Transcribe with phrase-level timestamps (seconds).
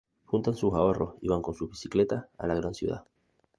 [0.25, 3.05] Juntan sus ahorros y van con sus bicicletas a la gran ciudad.